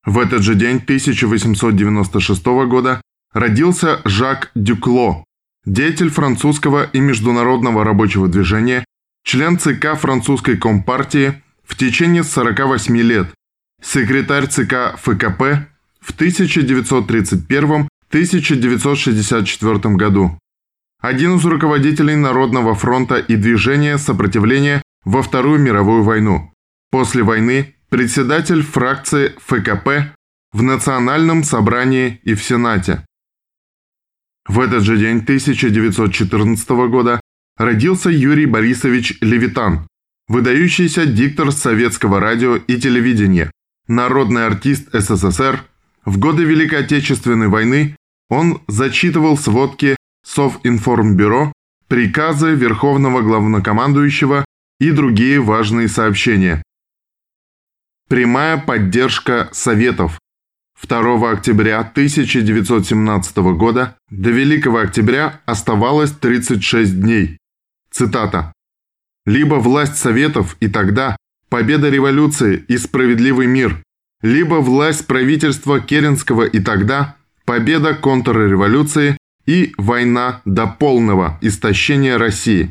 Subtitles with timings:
[0.04, 3.00] В этот же день 1896 года
[3.32, 5.24] родился Жак Дюкло,
[5.64, 8.84] деятель французского и международного рабочего движения,
[9.24, 13.28] член ЦК французской компартии в течение 48 лет,
[13.80, 15.68] секретарь ЦК ФКП
[16.00, 20.38] в 1931 1964 году.
[21.00, 26.52] Один из руководителей Народного фронта и движения сопротивления во Вторую мировую войну.
[26.90, 30.14] После войны председатель фракции ФКП
[30.52, 33.02] в Национальном собрании и в Сенате.
[34.46, 37.18] В этот же день 1914 года
[37.56, 39.88] родился Юрий Борисович Левитан,
[40.28, 43.50] выдающийся диктор советского радио и телевидения,
[43.88, 45.64] народный артист СССР,
[46.04, 47.96] в годы Великой Отечественной войны
[48.32, 49.94] он зачитывал сводки
[50.24, 51.52] Совинформбюро,
[51.86, 54.46] приказы Верховного Главнокомандующего
[54.80, 56.62] и другие важные сообщения.
[58.08, 60.18] Прямая поддержка Советов.
[60.82, 67.36] 2 октября 1917 года до Великого Октября оставалось 36 дней.
[67.90, 68.54] Цитата.
[69.26, 71.16] «Либо власть Советов и тогда
[71.50, 73.82] победа революции и справедливый мир,
[74.22, 79.16] либо власть правительства Керенского и тогда победа контрреволюции
[79.46, 82.70] и война до полного истощения России.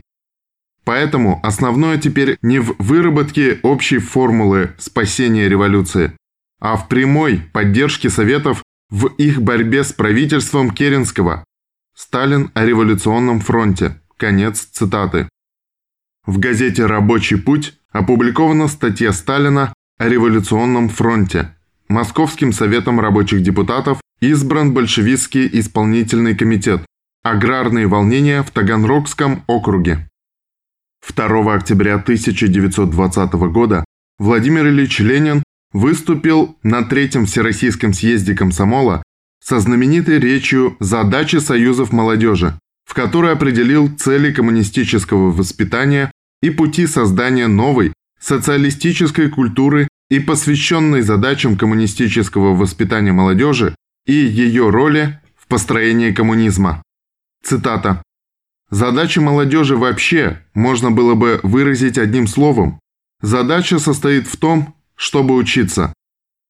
[0.83, 6.13] Поэтому основное теперь не в выработке общей формулы спасения революции,
[6.59, 11.43] а в прямой поддержке Советов в их борьбе с правительством Керенского.
[11.95, 14.01] Сталин о революционном фронте.
[14.17, 15.29] Конец цитаты.
[16.25, 21.55] В газете «Рабочий путь» опубликована статья Сталина о революционном фронте.
[21.87, 26.85] Московским советом рабочих депутатов избран большевистский исполнительный комитет
[27.23, 30.07] «Аграрные волнения в Таганрогском округе».
[31.15, 33.83] 2 октября 1920 года
[34.19, 35.41] Владимир Ильич Ленин
[35.73, 39.01] выступил на Третьем Всероссийском съезде комсомола
[39.43, 46.11] со знаменитой речью «Задачи союзов молодежи», в которой определил цели коммунистического воспитания
[46.43, 53.73] и пути создания новой социалистической культуры и посвященной задачам коммунистического воспитания молодежи
[54.05, 56.81] и ее роли в построении коммунизма.
[57.43, 58.01] Цитата.
[58.69, 62.79] Задача молодежи вообще можно было бы выразить одним словом.
[63.21, 65.93] Задача состоит в том, чтобы учиться.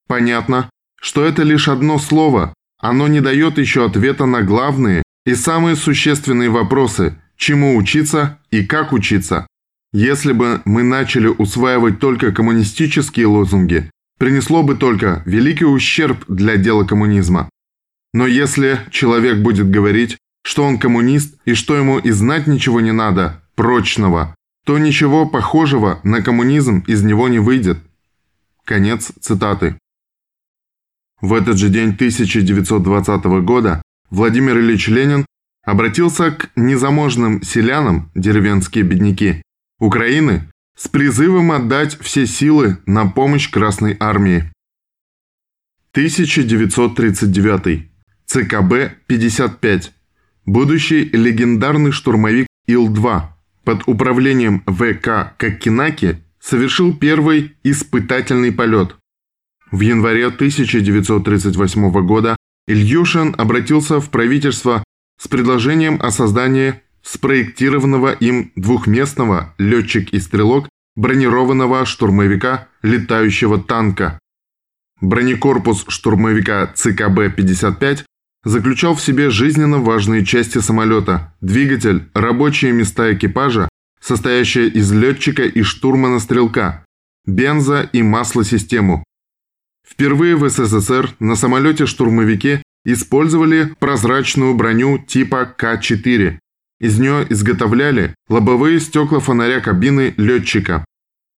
[0.07, 0.69] Понятно,
[1.01, 6.49] что это лишь одно слово, оно не дает еще ответа на главные и самые существенные
[6.49, 9.47] вопросы, чему учиться и как учиться.
[9.93, 13.89] Если бы мы начали усваивать только коммунистические лозунги,
[14.21, 17.49] принесло бы только великий ущерб для дела коммунизма.
[18.13, 22.91] Но если человек будет говорить, что он коммунист и что ему и знать ничего не
[22.91, 27.79] надо, прочного, то ничего похожего на коммунизм из него не выйдет.
[28.63, 29.75] Конец цитаты.
[31.19, 35.25] В этот же день 1920 года Владимир Ильич Ленин
[35.65, 39.41] обратился к незаможным селянам, деревенские бедняки,
[39.79, 40.47] Украины
[40.81, 44.51] с призывом отдать все силы на помощь Красной Армии.
[45.91, 47.87] 1939.
[48.25, 49.91] ЦКБ-55.
[50.47, 53.21] Будущий легендарный штурмовик Ил-2
[53.63, 58.95] под управлением ВК Коккинаки совершил первый испытательный полет.
[59.69, 62.35] В январе 1938 года
[62.67, 64.83] Ильюшин обратился в правительство
[65.19, 74.19] с предложением о создании спроектированного им двухместного летчик и стрелок бронированного штурмовика летающего танка.
[74.99, 78.03] Бронекорпус штурмовика ЦКБ-55
[78.43, 83.69] заключал в себе жизненно важные части самолета, двигатель, рабочие места экипажа,
[83.99, 86.85] состоящие из летчика и штурмана-стрелка,
[87.25, 89.03] бенза и маслосистему.
[89.87, 96.39] Впервые в СССР на самолете-штурмовике использовали прозрачную броню типа К-4,
[96.81, 100.83] из нее изготовляли лобовые стекла фонаря кабины летчика.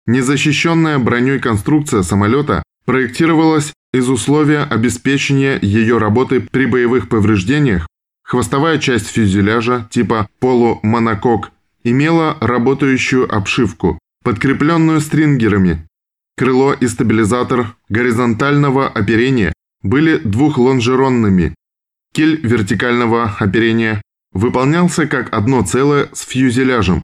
[0.06, 7.86] Незащищенная броней конструкция самолета проектировалась из условия обеспечения ее работы при боевых повреждениях
[8.32, 11.52] Хвостовая часть фюзеляжа типа полумонокок
[11.84, 15.86] имела работающую обшивку, подкрепленную стрингерами.
[16.38, 19.52] Крыло и стабилизатор горизонтального оперения
[19.82, 21.54] были двухлонжеронными.
[22.14, 24.00] Киль вертикального оперения
[24.32, 27.02] выполнялся как одно целое с фюзеляжем.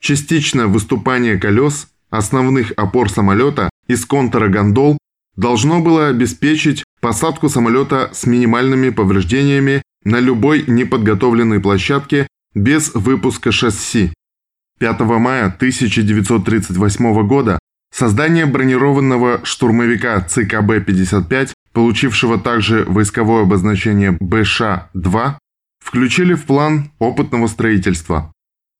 [0.00, 4.98] Частично выступание колес, основных опор самолета из контура гондол
[5.36, 14.12] должно было обеспечить посадку самолета с минимальными повреждениями на любой неподготовленной площадке без выпуска шасси.
[14.78, 17.58] 5 мая 1938 года
[17.92, 25.34] создание бронированного штурмовика ЦКБ-55, получившего также войсковое обозначение БШ-2,
[25.90, 28.32] включили в план опытного строительства.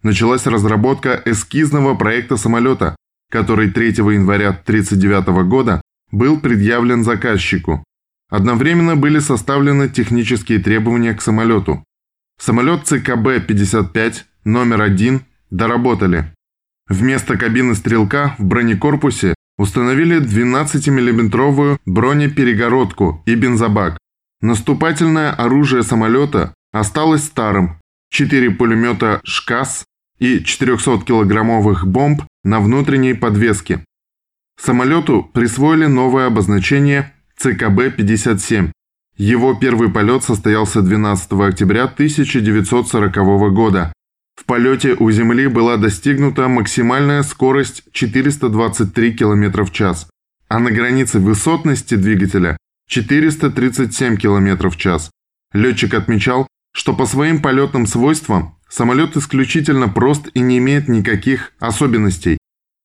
[0.05, 2.95] Началась разработка эскизного проекта самолета,
[3.33, 5.81] который 3 января 1939 года
[6.13, 7.83] был предъявлен заказчику.
[8.31, 11.85] Одновременно были составлены технические требования к самолету.
[12.41, 14.15] Самолет ЦКБ-55
[14.45, 15.21] номер 1
[15.51, 16.33] доработали.
[16.89, 23.99] Вместо кабины стрелка в бронекорпусе установили 12-миллиметровую бронеперегородку и бензобак.
[24.41, 27.79] Наступательное оружие самолета осталось старым.
[28.11, 29.85] Четыре пулемета «ШКАС»
[30.19, 33.85] и 400-килограммовых бомб на внутренней подвеске.
[34.61, 38.73] Самолету присвоили новое обозначение ЦКБ-57.
[39.17, 43.93] Его первый полет состоялся 12 октября 1940 года.
[44.35, 50.09] В полете у Земли была достигнута максимальная скорость 423 км в час,
[50.49, 52.57] а на границе высотности двигателя
[52.89, 55.11] 437 км в час.
[55.53, 62.39] Летчик отмечал, что по своим полетным свойствам самолет исключительно прост и не имеет никаких особенностей.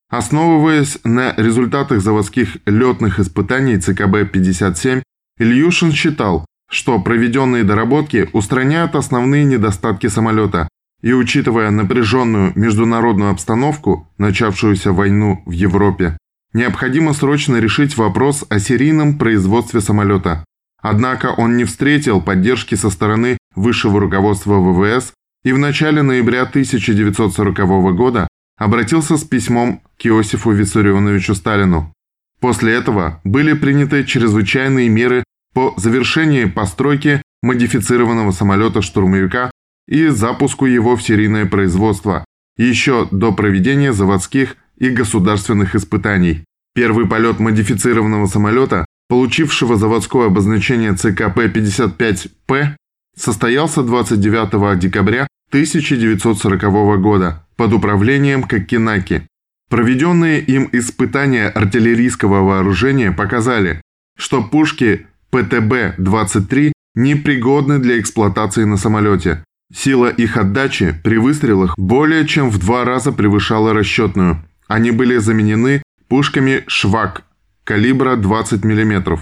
[0.08, 5.02] Основываясь на результатах заводских летных испытаний ЦКБ-57,
[5.38, 10.68] Ильюшин считал, что проведенные доработки устраняют основные недостатки самолета,
[11.02, 16.16] и учитывая напряженную международную обстановку, начавшуюся войну в Европе,
[16.52, 20.44] необходимо срочно решить вопрос о серийном производстве самолета.
[20.80, 25.12] Однако он не встретил поддержки со стороны высшего руководства ВВС
[25.44, 27.56] и в начале ноября 1940
[27.96, 31.92] года обратился с письмом к Иосифу Виссарионовичу Сталину.
[32.40, 35.24] После этого были приняты чрезвычайные меры
[35.54, 39.50] по завершению постройки модифицированного самолета-штурмовика
[39.88, 42.24] и запуску его в серийное производство
[42.56, 46.44] еще до проведения заводских и государственных испытаний.
[46.74, 52.76] Первый полет модифицированного самолета, получившего заводское обозначение ЦКП-55П,
[53.16, 59.26] состоялся 29 декабря 1940 года под управлением Коккинаки.
[59.68, 63.80] Проведенные им испытания артиллерийского вооружения показали,
[64.16, 69.42] что пушки ПТБ-23 непригодны для эксплуатации на самолете.
[69.74, 74.44] Сила их отдачи при выстрелах более чем в два раза превышала расчетную.
[74.68, 77.24] Они были заменены пушками «Швак»
[77.64, 79.18] калибра 20 мм.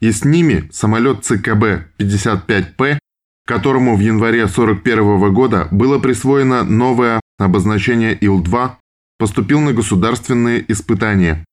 [0.00, 2.98] И с ними самолет ЦКБ-55П,
[3.46, 8.72] которому в январе 1941 года было присвоено новое обозначение Ил-2,
[9.18, 11.44] поступил на государственные испытания.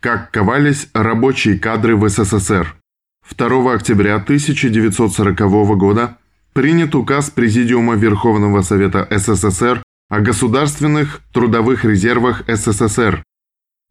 [0.00, 2.76] Как ковались рабочие кадры в СССР.
[3.36, 5.38] 2 октября 1940
[5.76, 6.18] года
[6.52, 13.22] принят указ Президиума Верховного Совета СССР о государственных трудовых резервах СССР.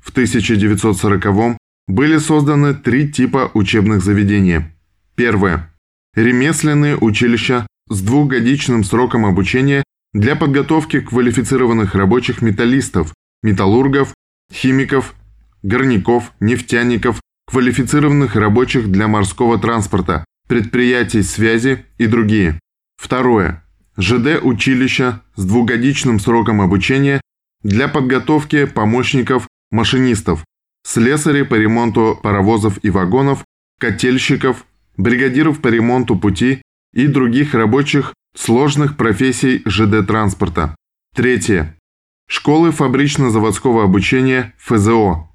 [0.02, 4.62] В 1940 были созданы три типа учебных заведений.
[5.16, 5.75] Первое.
[6.16, 14.14] Ремесленные училища с двухгодичным сроком обучения для подготовки квалифицированных рабочих металлистов, металлургов,
[14.52, 15.14] химиков,
[15.62, 22.62] горняков, нефтяников, квалифицированных рабочих для морского транспорта, предприятий связи и другие.
[22.96, 23.62] Второе.
[23.98, 27.20] ЖД училища с двухгодичным сроком обучения
[27.62, 30.46] для подготовки помощников машинистов,
[30.88, 33.44] слесарей по ремонту паровозов и вагонов,
[33.80, 34.66] котельщиков,
[34.98, 36.62] бригадиров по ремонту пути
[36.94, 40.76] и других рабочих сложных профессий ЖД-транспорта.
[41.16, 41.78] Третье.
[42.28, 45.30] Школы фабрично-заводского обучения ФЗО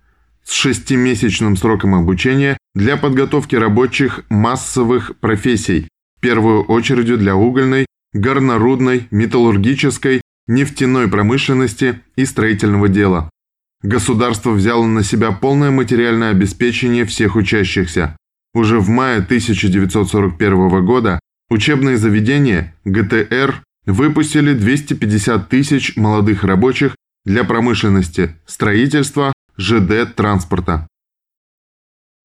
[0.45, 5.88] с шестимесячным сроком обучения для подготовки рабочих массовых профессий,
[6.19, 13.31] в первую очередь для угольной, горнорудной, металлургической, нефтяной промышленности и строительного дела.
[13.83, 18.17] Государство взяло на себя полное материальное обеспечение всех учащихся.
[18.54, 28.37] Уже в мае 1941 года Учебные заведения ГТР выпустили 250 тысяч молодых рабочих для промышленности,
[28.47, 30.87] строительства, ЖД, транспорта.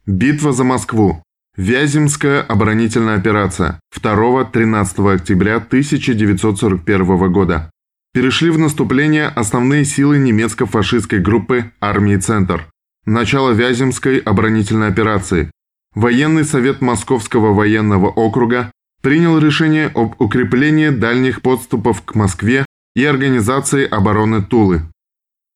[0.06, 1.24] Битва за Москву.
[1.58, 7.72] Вяземская оборонительная операция 2-13 октября 1941 года.
[8.14, 12.70] Перешли в наступление основные силы немецко-фашистской группы армии «Центр».
[13.06, 15.50] Начало Вяземской оборонительной операции.
[15.96, 18.70] Военный совет Московского военного округа
[19.02, 24.82] принял решение об укреплении дальних подступов к Москве и организации обороны Тулы.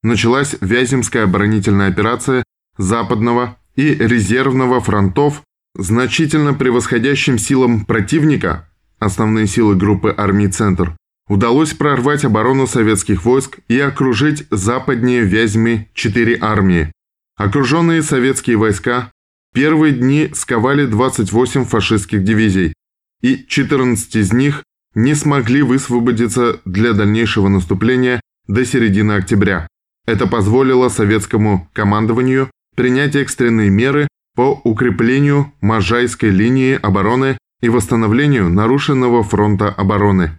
[0.02, 2.44] Началась Вяземская оборонительная операция
[2.78, 5.44] Западного и резервного фронтов
[5.76, 10.96] значительно превосходящим силам противника, основные силы группы армий «Центр»,
[11.28, 16.94] удалось прорвать оборону советских войск и окружить западнее Вязьмы четыре армии.
[17.38, 19.12] Окруженные советские войска
[19.54, 22.74] первые дни сковали 28 фашистских дивизий,
[23.22, 24.64] и 14 из них
[24.96, 29.68] не смогли высвободиться для дальнейшего наступления до середины октября.
[30.06, 39.22] Это позволило советскому командованию принять экстренные меры по укреплению Можайской линии обороны и восстановлению нарушенного
[39.24, 40.38] фронта обороны.